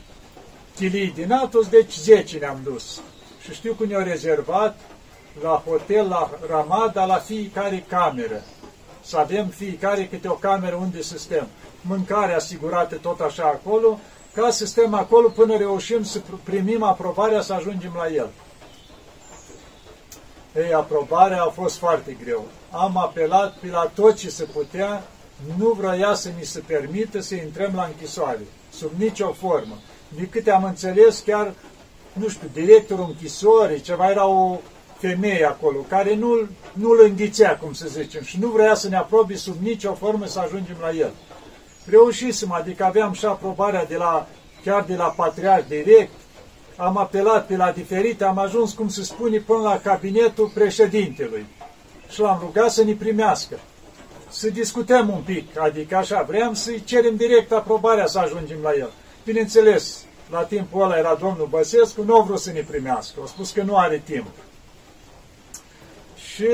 chilii 0.75 1.13
din 1.15 1.33
Atos, 1.33 1.69
deci 1.69 1.97
10 1.97 2.39
ne-am 2.39 2.61
dus. 2.65 3.01
Și 3.43 3.53
știu 3.53 3.73
că 3.73 3.85
ne-au 3.85 4.03
rezervat 4.03 4.79
la 5.43 5.63
hotel, 5.67 6.09
la 6.09 6.31
Ramada, 6.49 7.05
la 7.05 7.17
fiecare 7.17 7.85
cameră. 7.89 8.43
Să 9.01 9.17
avem 9.19 9.47
fiecare 9.47 10.07
câte 10.07 10.29
o 10.29 10.35
cameră 10.35 10.77
unde 10.77 11.03
să 11.03 11.19
stăm. 11.19 11.47
Mâncare 11.81 12.35
asigurată 12.35 12.97
tot 12.97 13.21
așa 13.21 13.43
acolo, 13.43 13.99
ca 14.35 14.51
să 14.51 14.67
stăm 14.67 14.95
acolo 14.95 15.29
până 15.29 15.57
reușim 15.57 16.05
să 16.05 16.21
primim 16.43 16.83
aprobarea 16.83 17.41
să 17.41 17.53
ajungem 17.53 17.93
la 17.97 18.13
el. 18.15 18.31
Ei, 20.57 20.73
aprobarea 20.73 21.43
a 21.43 21.49
fost 21.49 21.77
foarte 21.77 22.17
greu. 22.25 22.47
Am 22.71 22.97
apelat 22.97 23.57
pe 23.57 23.67
la 23.67 23.91
tot 23.95 24.17
ce 24.17 24.31
se 24.31 24.45
putea, 24.45 25.03
nu 25.57 25.69
vrea 25.69 26.15
să 26.15 26.31
mi 26.39 26.45
se 26.45 26.63
permită 26.67 27.21
să 27.21 27.35
intrăm 27.35 27.73
la 27.75 27.85
închisoare, 27.85 28.41
sub 28.73 28.91
nicio 28.97 29.33
formă. 29.33 29.79
De 30.09 30.27
câte 30.27 30.51
am 30.51 30.65
înțeles, 30.65 31.23
chiar, 31.27 31.55
nu 32.13 32.29
știu, 32.29 32.49
directorul 32.53 33.05
închisorii, 33.09 33.81
ceva 33.81 34.11
era 34.11 34.27
o 34.27 34.59
femeie 34.99 35.45
acolo, 35.45 35.79
care 35.89 36.15
nu-l 36.15 36.49
nu 36.73 36.89
înghițea, 37.03 37.59
cum 37.59 37.73
să 37.73 37.87
zicem, 37.89 38.23
și 38.23 38.39
nu 38.39 38.49
vrea 38.49 38.75
să 38.75 38.89
ne 38.89 38.97
aprobi 38.97 39.37
sub 39.37 39.63
nicio 39.63 39.95
formă 39.95 40.27
să 40.27 40.39
ajungem 40.39 40.77
la 40.81 40.91
el. 40.91 41.11
Reușisem, 41.85 42.53
adică 42.53 42.85
aveam 42.85 43.13
și 43.13 43.25
aprobarea 43.25 43.85
de 43.85 43.97
la, 43.97 44.27
chiar 44.65 44.85
de 44.85 44.95
la 44.95 45.09
patriarh 45.17 45.65
direct, 45.69 46.13
am 46.77 46.97
apelat 46.97 47.47
pe 47.47 47.57
la 47.57 47.71
diferite, 47.71 48.25
am 48.25 48.39
ajuns, 48.39 48.73
cum 48.73 48.89
se 48.89 49.03
spune, 49.03 49.39
până 49.39 49.63
la 49.63 49.81
cabinetul 49.81 50.51
președintelui. 50.55 51.47
Și 52.09 52.21
l-am 52.21 52.39
rugat 52.41 52.71
să 52.71 52.85
ne 52.85 52.93
primească. 52.93 53.59
Să 54.29 54.51
discutăm 54.51 55.09
un 55.09 55.21
pic, 55.21 55.59
adică 55.59 55.97
așa, 55.97 56.23
vreau 56.23 56.55
să-i 56.55 56.85
cerem 56.85 57.17
direct 57.17 57.53
aprobarea 57.53 58.07
să 58.07 58.19
ajungem 58.19 58.59
la 58.63 58.73
el. 58.75 58.93
Bineînțeles, 59.25 60.05
la 60.31 60.43
timpul 60.43 60.83
ăla 60.83 60.99
era 60.99 61.15
domnul 61.15 61.47
Băsescu, 61.47 62.03
nu 62.03 62.21
a 62.21 62.23
vrut 62.23 62.41
să 62.41 62.53
ne 62.53 62.61
primească, 62.61 63.21
a 63.25 63.27
spus 63.27 63.51
că 63.51 63.63
nu 63.63 63.77
are 63.77 64.03
timp. 64.05 64.31
Și 66.15 66.49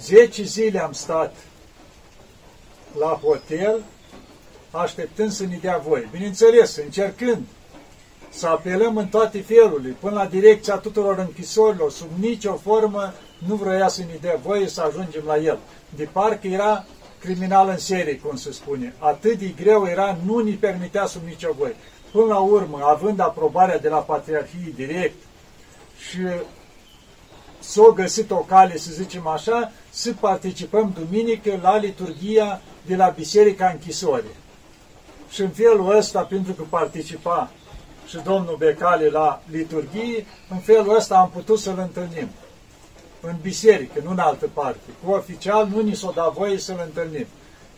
10 0.00 0.42
zile 0.42 0.82
am 0.82 0.92
stat 0.92 1.34
la 2.98 3.20
hotel, 3.22 3.82
așteptând 4.70 5.30
să 5.30 5.46
ne 5.46 5.58
dea 5.60 5.82
voi. 5.86 6.08
Bineînțeles, 6.10 6.76
încercând 6.76 7.46
să 8.30 8.46
apelăm 8.46 8.96
în 8.96 9.06
toate 9.06 9.40
felurile, 9.40 9.96
până 10.00 10.14
la 10.14 10.26
direcția 10.26 10.76
tuturor 10.76 11.18
închisorilor, 11.18 11.90
sub 11.90 12.08
nicio 12.18 12.54
formă 12.54 13.12
nu 13.46 13.54
vrea 13.54 13.88
să 13.88 14.00
ne 14.00 14.18
dea 14.20 14.38
voie 14.42 14.68
să 14.68 14.80
ajungem 14.80 15.22
la 15.26 15.36
el. 15.36 15.58
De 15.96 16.08
parcă 16.12 16.46
era 16.46 16.84
criminal 17.18 17.68
în 17.68 17.78
serie, 17.78 18.18
cum 18.18 18.36
se 18.36 18.52
spune. 18.52 18.94
Atât 18.98 19.38
de 19.38 19.54
greu 19.62 19.86
era, 19.86 20.18
nu 20.24 20.38
ni 20.38 20.52
permitea 20.52 21.06
sub 21.06 21.22
nicio 21.26 21.52
voie. 21.58 21.76
Până 22.12 22.24
la 22.24 22.38
urmă, 22.38 22.78
având 22.82 23.20
aprobarea 23.20 23.78
de 23.78 23.88
la 23.88 23.98
Patriarhie 23.98 24.72
direct 24.74 25.16
și 26.08 26.18
s-o 27.66 27.92
găsit 27.92 28.30
o 28.30 28.36
cale, 28.36 28.76
să 28.76 28.90
zicem 28.92 29.26
așa, 29.26 29.72
să 29.90 30.12
participăm 30.20 30.94
duminică 30.98 31.58
la 31.62 31.76
liturgia 31.76 32.60
de 32.86 32.96
la 32.96 33.08
Biserica 33.08 33.66
Închisore. 33.68 34.36
Și 35.30 35.40
în 35.40 35.48
felul 35.48 35.96
ăsta, 35.96 36.20
pentru 36.20 36.52
că 36.52 36.62
participa 36.68 37.50
și 38.06 38.18
domnul 38.24 38.56
Becale 38.58 39.08
la 39.08 39.42
liturghie, 39.50 40.26
în 40.50 40.58
felul 40.58 40.96
ăsta 40.96 41.16
am 41.16 41.30
putut 41.30 41.58
să-l 41.58 41.78
întâlnim. 41.78 42.28
În 43.20 43.36
biserică, 43.42 44.00
nu 44.04 44.10
în 44.10 44.18
altă 44.18 44.50
parte. 44.52 44.90
Cu 45.04 45.10
oficial 45.10 45.68
nu 45.68 45.80
ni 45.80 45.94
s-o 45.94 46.12
da 46.14 46.32
voie 46.34 46.58
să-l 46.58 46.82
întâlnim. 46.84 47.26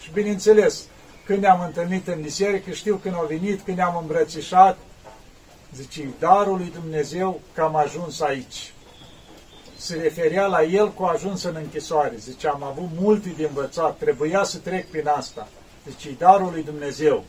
Și 0.00 0.10
bineînțeles, 0.12 0.84
când 1.26 1.38
ne-am 1.38 1.60
întâlnit 1.60 2.08
în 2.08 2.20
biserică, 2.20 2.70
știu 2.70 2.96
când 2.96 3.14
au 3.14 3.26
venit, 3.28 3.60
când 3.60 3.76
ne-am 3.76 3.98
îmbrățișat, 4.00 4.78
zice, 5.74 6.08
darul 6.18 6.56
lui 6.56 6.72
Dumnezeu 6.80 7.40
că 7.54 7.62
am 7.62 7.76
ajuns 7.76 8.20
aici. 8.20 8.72
Se 9.76 9.94
referea 9.94 10.46
la 10.46 10.62
el 10.62 10.92
cu 10.92 11.02
ajuns 11.02 11.42
în 11.42 11.54
închisoare. 11.54 12.14
Zice, 12.18 12.48
am 12.48 12.62
avut 12.62 12.88
multe 12.98 13.34
de 13.36 13.44
învățat, 13.44 13.96
trebuia 13.96 14.44
să 14.44 14.58
trec 14.58 14.90
prin 14.90 15.08
asta. 15.08 15.48
Zice, 15.88 16.14
darul 16.18 16.50
lui 16.52 16.62
Dumnezeu. 16.62 17.24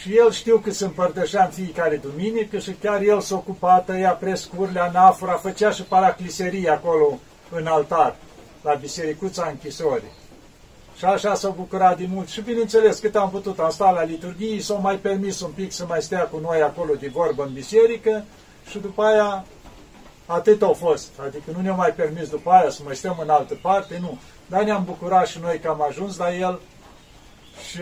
Și 0.00 0.16
el 0.16 0.30
știu 0.30 0.58
că 0.58 0.70
se 0.70 0.84
împărtășea 0.84 1.44
în 1.44 1.50
fiecare 1.50 1.96
duminică 1.96 2.58
și 2.58 2.72
chiar 2.72 3.02
el 3.02 3.20
s-a 3.20 3.34
ocupat, 3.34 3.84
tăia 3.84 4.10
prescurile, 4.10 4.80
anafora, 4.80 5.32
făcea 5.32 5.70
și 5.70 5.82
paracliserie 5.82 6.70
acolo 6.70 7.18
în 7.50 7.66
altar, 7.66 8.16
la 8.62 8.74
bisericuța 8.74 9.46
închisorii. 9.50 10.12
Și 10.96 11.04
așa 11.04 11.34
s-a 11.34 11.48
bucurat 11.48 11.98
de 11.98 12.06
mult. 12.08 12.28
Și 12.28 12.40
bineînțeles, 12.40 12.98
cât 12.98 13.16
am 13.16 13.30
putut, 13.30 13.58
am 13.58 13.70
stat 13.70 13.94
la 13.94 14.04
liturghie, 14.04 14.60
s-au 14.60 14.80
mai 14.80 14.96
permis 14.96 15.40
un 15.40 15.50
pic 15.50 15.72
să 15.72 15.84
mai 15.88 16.02
stea 16.02 16.22
cu 16.22 16.38
noi 16.38 16.62
acolo 16.62 16.94
de 16.94 17.08
vorbă 17.08 17.42
în 17.42 17.52
biserică 17.52 18.24
și 18.70 18.78
după 18.78 19.02
aia 19.02 19.44
atât 20.26 20.62
au 20.62 20.72
fost. 20.72 21.08
Adică 21.26 21.50
nu 21.54 21.60
ne-au 21.60 21.76
mai 21.76 21.90
permis 21.90 22.28
după 22.28 22.50
aia 22.50 22.70
să 22.70 22.80
mai 22.84 22.96
stăm 22.96 23.18
în 23.22 23.28
altă 23.28 23.58
parte, 23.62 23.98
nu. 24.00 24.18
Dar 24.46 24.62
ne-am 24.62 24.84
bucurat 24.84 25.26
și 25.26 25.38
noi 25.42 25.58
că 25.58 25.68
am 25.68 25.82
ajuns 25.88 26.16
la 26.16 26.34
el 26.34 26.60
și 27.70 27.80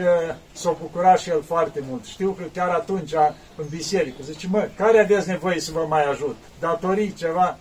s-a 0.53 0.77
bucurat 0.81 1.19
și 1.19 1.31
el 1.31 1.43
foarte 1.43 1.85
mult. 1.89 2.05
Știu 2.05 2.31
că 2.31 2.43
chiar 2.53 2.69
atunci 2.69 3.13
în 3.57 3.65
biserică 3.71 4.17
zice, 4.23 4.47
mă, 4.51 4.69
care 4.77 5.01
aveți 5.01 5.29
nevoie 5.29 5.61
să 5.61 5.73
vă 5.73 5.85
mai 5.89 6.05
ajut? 6.05 6.37
Datorii, 6.61 7.13
ceva? 7.13 7.59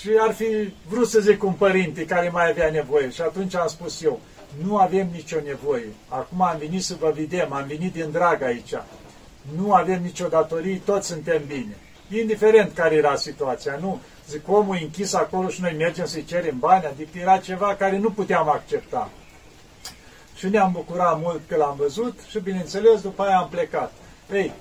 Și 0.00 0.10
ar 0.18 0.32
fi 0.32 0.74
vrut 0.88 1.08
să 1.08 1.20
zic 1.20 1.42
un 1.42 1.52
părinte 1.52 2.04
care 2.04 2.28
mai 2.28 2.48
avea 2.48 2.70
nevoie. 2.70 3.10
Și 3.10 3.20
atunci 3.20 3.54
am 3.54 3.68
spus 3.68 4.02
eu, 4.02 4.20
nu 4.62 4.76
avem 4.76 5.08
nicio 5.12 5.36
nevoie. 5.44 5.88
Acum 6.08 6.42
am 6.42 6.56
venit 6.58 6.84
să 6.84 6.96
vă 7.00 7.12
vedem, 7.14 7.52
am 7.52 7.64
venit 7.66 7.92
din 7.92 8.10
drag 8.10 8.42
aici. 8.42 8.74
Nu 9.56 9.72
avem 9.72 10.02
nicio 10.02 10.28
datorie, 10.28 10.80
toți 10.84 11.06
suntem 11.06 11.42
bine. 11.46 11.76
Indiferent 12.10 12.74
care 12.74 12.94
era 12.94 13.16
situația, 13.16 13.78
nu. 13.80 14.00
Zic, 14.28 14.48
omul 14.48 14.78
închis 14.80 15.14
acolo 15.14 15.48
și 15.48 15.60
noi 15.60 15.74
mergem 15.78 16.06
să-i 16.06 16.24
cerem 16.24 16.58
bani, 16.58 16.84
adică 16.84 17.18
era 17.18 17.38
ceva 17.38 17.74
care 17.74 17.98
nu 17.98 18.10
puteam 18.10 18.48
accepta. 18.48 19.10
Și 20.36 20.48
ne-am 20.48 20.72
bucurat 20.72 21.20
mult 21.20 21.40
că 21.48 21.56
l-am 21.56 21.74
văzut 21.78 22.18
și, 22.28 22.40
bineînțeles, 22.40 23.00
după 23.00 23.22
aia 23.22 23.36
am 23.36 23.48
plecat. 23.48 23.92
Ei, 24.32 24.52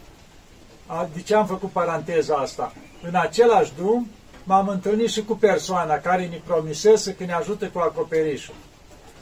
de 1.14 1.22
ce 1.22 1.36
am 1.36 1.46
făcut 1.46 1.70
paranteza 1.70 2.36
asta? 2.36 2.74
În 3.02 3.16
același 3.16 3.74
drum 3.76 4.10
m-am 4.44 4.68
întâlnit 4.68 5.10
și 5.10 5.24
cu 5.24 5.36
persoana 5.36 5.96
care 5.96 6.26
ne 6.26 6.40
promisese 6.46 7.16
că 7.16 7.24
ne 7.24 7.34
ajută 7.34 7.66
cu 7.68 7.80
acoperișul. 7.80 8.54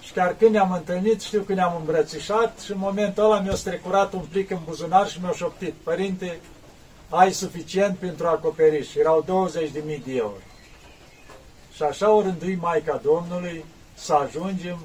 Și 0.01 0.11
chiar 0.11 0.35
când 0.39 0.51
ne-am 0.51 0.71
întâlnit, 0.71 1.21
știu 1.21 1.41
că 1.41 1.53
ne-am 1.53 1.75
îmbrățișat 1.79 2.59
și 2.59 2.71
în 2.71 2.77
momentul 2.77 3.23
ăla 3.23 3.39
mi-a 3.39 3.55
strecurat 3.55 4.13
un 4.13 4.25
plic 4.31 4.49
în 4.51 4.59
buzunar 4.65 5.07
și 5.07 5.19
mi-a 5.21 5.31
șoptit, 5.31 5.73
Părinte, 5.73 6.39
ai 7.11 7.33
suficient 7.33 7.97
pentru 7.97 8.27
acoperiș. 8.27 8.95
Erau 8.95 9.49
20.000 9.49 10.03
de 10.05 10.15
euro. 10.15 10.41
Și 11.75 11.83
așa 11.83 12.11
o 12.11 12.21
rândui 12.21 12.55
Maica 12.55 13.01
Domnului 13.03 13.65
să 13.93 14.13
ajungem 14.13 14.79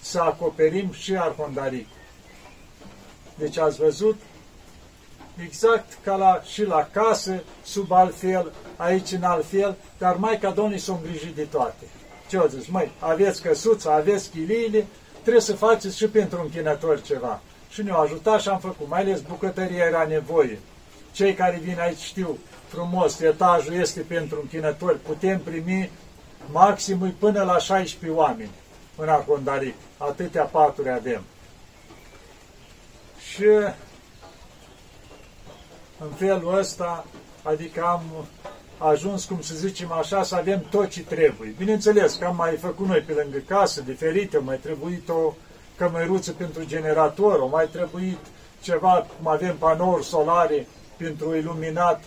să 0.00 0.20
acoperim 0.20 0.92
și 0.92 1.16
Arhondaric. 1.16 1.86
Deci 3.34 3.58
ați 3.58 3.78
văzut 3.78 4.16
exact 5.42 5.98
ca 6.04 6.16
la, 6.16 6.42
și 6.44 6.64
la 6.64 6.88
casă, 6.92 7.42
sub 7.64 7.92
altfel, 7.92 8.52
aici 8.76 9.12
în 9.12 9.22
altfel, 9.22 9.76
dar 9.98 10.16
Maica 10.16 10.50
Domnului 10.50 10.80
s-a 10.80 10.92
îngrijit 10.92 11.34
de 11.34 11.44
toate. 11.44 11.84
Ce 12.28 12.36
au 12.36 12.46
zis? 12.46 12.66
Măi, 12.66 12.90
aveți 12.98 13.42
căsuța, 13.42 13.94
aveți 13.94 14.30
chiliile, 14.30 14.86
trebuie 15.20 15.42
să 15.42 15.56
faceți 15.56 15.96
și 15.96 16.08
pentru 16.08 16.40
închinători 16.40 17.02
ceva. 17.02 17.40
Și 17.70 17.82
ne-au 17.82 18.00
ajutat 18.00 18.40
și 18.40 18.48
am 18.48 18.58
făcut, 18.58 18.88
mai 18.88 19.00
ales 19.00 19.20
bucătăria 19.20 19.84
era 19.84 20.06
nevoie. 20.06 20.58
Cei 21.12 21.34
care 21.34 21.60
vin 21.62 21.78
aici 21.78 22.00
știu 22.00 22.38
frumos, 22.68 23.20
etajul 23.20 23.74
este 23.74 24.00
pentru 24.00 24.38
închinători, 24.40 24.98
putem 24.98 25.40
primi 25.40 25.90
maximul 26.50 27.14
până 27.18 27.42
la 27.42 27.58
16 27.58 28.18
oameni 28.18 28.50
în 28.96 29.08
Arhondaric. 29.08 29.74
Atâtea 29.96 30.44
paturi 30.44 30.90
avem. 30.90 31.22
Și 33.32 33.44
în 35.98 36.10
felul 36.16 36.58
ăsta, 36.58 37.04
adică 37.42 37.82
am 37.82 38.02
ajuns, 38.78 39.24
cum 39.24 39.40
să 39.40 39.54
zicem 39.54 39.92
așa, 39.92 40.22
să 40.22 40.34
avem 40.34 40.64
tot 40.70 40.88
ce 40.88 41.02
trebuie. 41.02 41.54
Bineînțeles 41.58 42.14
că 42.14 42.24
am 42.24 42.36
mai 42.36 42.56
făcut 42.56 42.86
noi 42.86 43.00
pe 43.00 43.12
lângă 43.12 43.38
casă, 43.46 43.80
diferite, 43.80 44.38
mai 44.38 44.56
trebuit 44.56 45.08
o 45.08 45.34
cămăruță 45.76 46.32
pentru 46.32 46.66
generator, 46.66 47.38
o 47.40 47.46
mai 47.46 47.68
trebuit 47.68 48.18
ceva, 48.62 49.06
cum 49.16 49.26
avem 49.26 49.56
panouri 49.56 50.04
solare 50.04 50.66
pentru 50.98 51.36
iluminat, 51.36 52.02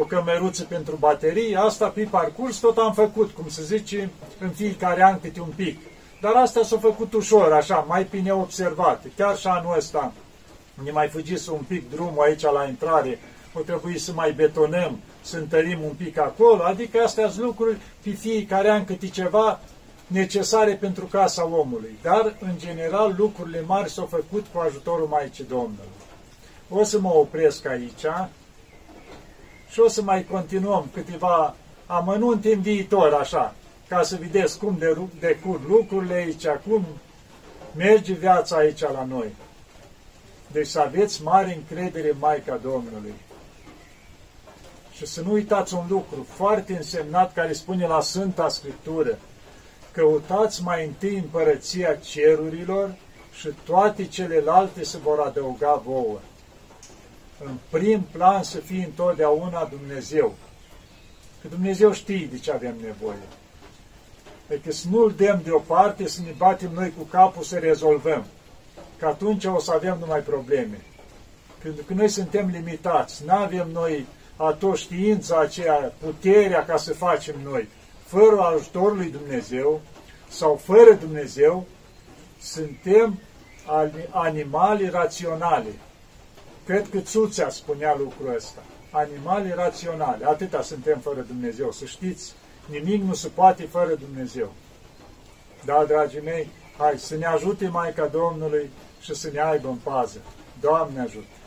o 0.00 0.04
cămăruță 0.04 0.64
pentru 0.64 0.96
baterii, 0.96 1.56
asta 1.56 1.88
pe 1.88 2.02
parcurs 2.10 2.56
tot 2.56 2.76
am 2.78 2.92
făcut, 2.92 3.30
cum 3.30 3.48
să 3.48 3.62
zice, 3.62 4.10
în 4.38 4.50
fiecare 4.50 5.02
an 5.02 5.20
câte 5.20 5.40
un 5.40 5.52
pic. 5.56 5.80
Dar 6.20 6.32
asta 6.34 6.62
s-a 6.62 6.78
făcut 6.78 7.12
ușor, 7.12 7.52
așa, 7.52 7.84
mai 7.88 8.06
bine 8.10 8.32
observat. 8.32 9.04
Chiar 9.16 9.36
și 9.36 9.46
anul 9.46 9.76
ăsta 9.76 10.12
ne 10.84 10.90
mai 10.90 11.08
fugise 11.08 11.50
un 11.50 11.62
pic 11.68 11.90
drumul 11.90 12.22
aici 12.22 12.42
la 12.42 12.64
intrare, 12.68 13.18
o 13.52 13.60
trebuie 13.60 13.98
să 13.98 14.12
mai 14.12 14.32
betonăm, 14.32 14.98
să 15.20 15.36
întărim 15.36 15.82
un 15.82 15.92
pic 15.92 16.18
acolo, 16.18 16.62
adică 16.62 17.02
astea 17.02 17.28
sunt 17.28 17.44
lucruri 17.44 17.76
pe 18.02 18.10
fiecare 18.10 18.70
an 18.70 18.84
câte 18.84 19.08
ceva 19.08 19.60
necesare 20.06 20.74
pentru 20.74 21.04
casa 21.04 21.46
omului. 21.46 21.98
Dar, 22.02 22.36
în 22.40 22.52
general, 22.56 23.14
lucrurile 23.18 23.62
mari 23.66 23.90
s-au 23.90 24.06
făcut 24.06 24.46
cu 24.52 24.58
ajutorul 24.58 25.06
Maicii 25.06 25.44
Domnului. 25.48 26.03
O 26.68 26.82
să 26.82 27.00
mă 27.00 27.14
opresc 27.14 27.66
aici 27.66 28.04
și 29.70 29.80
o 29.80 29.88
să 29.88 30.02
mai 30.02 30.24
continuăm 30.24 30.88
câteva 30.92 31.54
amănunte 31.86 32.52
în 32.52 32.60
viitor, 32.60 33.12
așa, 33.12 33.54
ca 33.88 34.02
să 34.02 34.16
vedeți 34.20 34.58
cum 34.58 34.78
decur 35.20 35.60
lucrurile 35.68 36.14
aici, 36.14 36.46
cum 36.46 36.84
merge 37.76 38.12
viața 38.12 38.56
aici 38.56 38.80
la 38.80 39.04
noi. 39.08 39.34
Deci 40.52 40.66
să 40.66 40.80
aveți 40.80 41.22
mare 41.22 41.54
încredere 41.54 42.10
în 42.10 42.16
Maica 42.18 42.56
Domnului. 42.62 43.14
Și 44.92 45.06
să 45.06 45.20
nu 45.20 45.32
uitați 45.32 45.74
un 45.74 45.84
lucru 45.88 46.26
foarte 46.28 46.76
însemnat 46.76 47.32
care 47.32 47.52
spune 47.52 47.86
la 47.86 48.00
Sfânta 48.00 48.48
Scriptură. 48.48 49.18
Căutați 49.92 50.62
mai 50.62 50.86
întâi 50.86 51.16
împărăția 51.16 51.94
cerurilor 51.94 52.94
și 53.32 53.48
toate 53.64 54.06
celelalte 54.06 54.84
se 54.84 54.98
vor 54.98 55.18
adăuga 55.20 55.82
vouă. 55.84 56.18
În 57.44 57.56
prim 57.70 58.00
plan 58.00 58.42
să 58.42 58.58
fie 58.58 58.84
întotdeauna 58.84 59.64
Dumnezeu. 59.64 60.34
Că 61.42 61.48
Dumnezeu 61.48 61.92
știe 61.92 62.28
de 62.30 62.38
ce 62.38 62.52
avem 62.52 62.74
nevoie. 62.82 63.26
Adică 64.50 64.72
să 64.72 64.86
nu-L 64.90 65.14
dăm 65.16 65.40
deoparte, 65.44 66.08
să 66.08 66.20
ne 66.20 66.34
batem 66.36 66.70
noi 66.74 66.92
cu 66.98 67.04
capul 67.04 67.42
să 67.42 67.58
rezolvăm. 67.58 68.24
Că 68.98 69.06
atunci 69.06 69.44
o 69.44 69.58
să 69.58 69.72
avem 69.72 69.96
numai 70.00 70.20
probleme. 70.20 70.80
Pentru 71.62 71.84
că 71.84 71.94
noi 71.94 72.08
suntem 72.08 72.48
limitați. 72.48 73.24
Nu 73.24 73.32
avem 73.32 73.68
noi 73.72 74.06
atunci 74.36 74.78
știința 74.78 75.38
aceea, 75.38 75.92
puterea 75.98 76.64
ca 76.64 76.76
să 76.76 76.94
facem 76.94 77.34
noi. 77.44 77.68
Fără 78.04 78.40
ajutorul 78.40 78.96
lui 78.96 79.10
Dumnezeu 79.10 79.80
sau 80.28 80.60
fără 80.64 80.92
Dumnezeu, 80.92 81.66
suntem 82.40 83.18
animale 84.10 84.90
raționale. 84.90 85.70
Cred 86.64 86.88
că 86.90 86.98
Țuțea 86.98 87.48
spunea 87.48 87.96
lucrul 87.98 88.34
ăsta. 88.36 88.62
Animale 88.90 89.54
raționale. 89.54 90.26
Atâta 90.26 90.62
suntem 90.62 90.98
fără 90.98 91.20
Dumnezeu. 91.20 91.70
Să 91.70 91.84
știți, 91.84 92.32
nimic 92.70 93.02
nu 93.02 93.14
se 93.14 93.28
poate 93.28 93.62
fără 93.62 93.94
Dumnezeu. 93.94 94.52
Da, 95.64 95.84
dragii 95.84 96.20
mei, 96.20 96.48
hai 96.78 96.98
să 96.98 97.16
ne 97.16 97.26
ajute 97.26 97.68
Maica 97.68 98.06
Domnului 98.06 98.70
și 99.00 99.14
să 99.14 99.30
ne 99.32 99.40
aibă 99.40 99.68
în 99.68 99.76
pază. 99.76 100.18
Doamne 100.60 101.00
ajută! 101.00 101.43